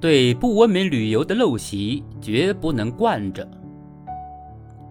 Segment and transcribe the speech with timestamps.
[0.00, 3.46] 对不文明旅游的陋习绝不能惯着。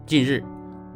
[0.05, 0.43] 近日，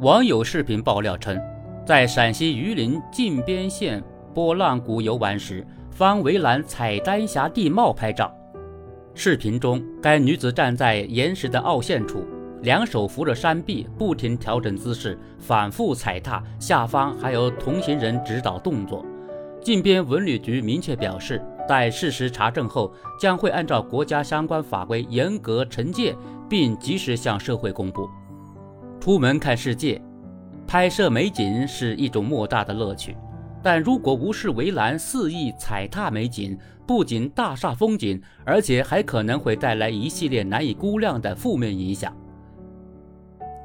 [0.00, 1.40] 网友视频爆料称，
[1.86, 4.04] 在陕西榆林靖边县
[4.34, 8.30] 波浪谷游玩时，方围栏采丹霞地貌拍照。
[9.14, 12.22] 视频中，该女子站在岩石的凹陷处，
[12.60, 19.02] 两手扶着山壁，不停调整姿势，反复踩踏，下方还有同行人指导动作。
[19.62, 21.40] 靖边文旅局明确表示。
[21.72, 26.14] 待事实查证后，将会按照国家相关法规严格惩戒，
[26.46, 28.10] 并及时向社会公布。
[29.00, 29.98] 出门看世界，
[30.66, 33.16] 拍摄美景是一种莫大的乐趣，
[33.62, 42.14] 但如果无视围栏，肆意踩踏美景，不仅大煞风景，而且还可能会带来一系列难以估量的负面影响。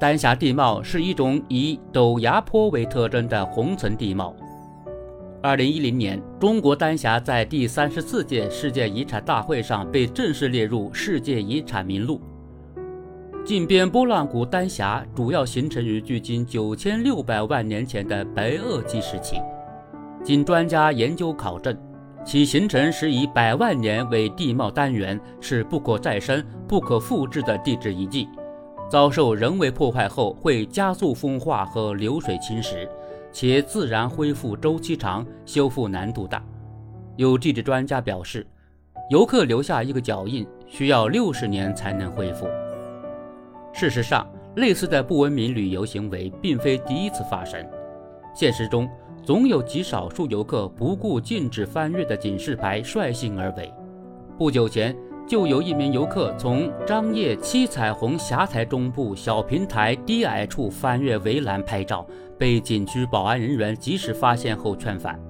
[0.00, 4.34] 丹霞地貌是一种以陡崖坡为特征的红层地貌。
[5.40, 12.20] 二零一零年，中国丹霞在第三十四届世界遗产大会上被正式列入世界遗产名录。
[13.44, 19.36] 靖边波浪谷丹霞主要形成于距今九千六百万年前的白垩纪时期。
[20.24, 21.76] 经专家研究考证，
[22.24, 28.28] 其形成时以百万年为地貌单元，是不可再生、不可复制的地质遗迹。
[28.90, 32.88] 遭受人为破坏后，会加速风化和流水侵蚀。
[33.40, 36.42] 且自然恢复周期长，修复难度大。
[37.14, 38.44] 有地质专家表示，
[39.10, 42.48] 游客留下一个脚印需要六十年才能恢复。
[43.72, 47.64] 事实上，类似的不文明旅游行为并非第一次发生。
[48.34, 48.90] 现实中，
[49.22, 53.72] 总有极少数游客不顾禁止翻越的警示牌率性而为。
[54.36, 54.96] 不久前，
[55.28, 62.06] 就有一名游客从张掖七彩虹霞台中部小平台低矮处翻越围栏拍照。
[62.38, 65.20] 被景区保安人员及时发现后劝返。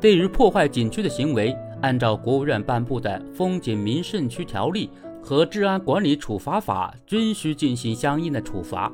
[0.00, 4.90] 对于破坏景区的行为，按照国务院颁布的《风景名胜区条例》
[5.26, 8.92] 和《治安管理处罚法》，均需进行相应的处罚。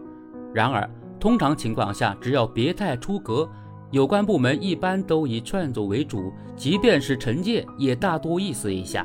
[0.54, 3.48] 然而，通常情况下，只要别太出格，
[3.90, 9.04] 有关部门一般都以劝阻为主，即便是惩戒，也大多意思一下。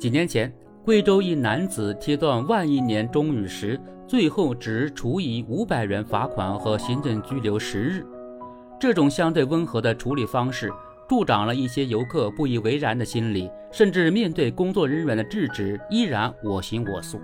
[0.00, 0.50] 几年前，
[0.82, 3.78] 贵州一男子贴断万亿年钟乳石。
[4.08, 8.04] 最后只处以五百元罚款和行政拘留十日，
[8.80, 10.72] 这种相对温和的处理方式，
[11.06, 17.20] 助长了一些游客不以为然的心理，甚至面对工作人员的制止，依然我行我素。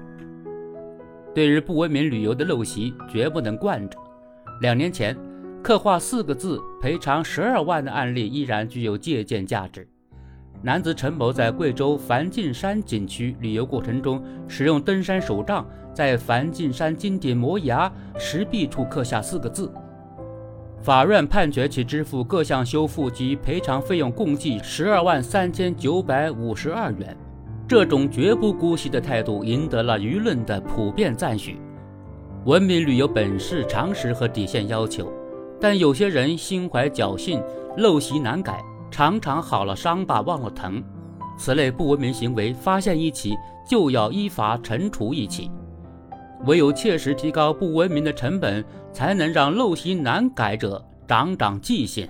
[1.34, 3.98] 对于不文明旅游的陋习，绝不能惯着。
[4.60, 5.16] 两年前，
[5.62, 9.88] 刻画四个字赔偿十二万的案例，依然具有借鉴价值。
[10.62, 19.70] 男子陈某在贵州梵净山景区旅游过程中，使用登山手杖在梵净山金顶摩崖石壁处刻下四个字。
[20.82, 27.16] 法院判决其支付各项修复及赔偿费用共计十二万三千九百五十二元。
[27.68, 31.58] 这种绝不姑息的态度赢得了舆论的普遍赞许。
[32.44, 35.12] 文明旅游本是常识和底线要求，
[35.60, 37.42] 但有些人心怀侥幸，
[37.76, 38.64] 陋习难改。
[38.96, 40.82] 常常好了伤疤忘了疼，
[41.36, 43.36] 此类不文明行为发现一起
[43.68, 45.50] 就要依法惩处一起，
[46.46, 48.64] 唯有切实提高不文明的成本，
[48.94, 52.08] 才能让陋习难改者长长记性。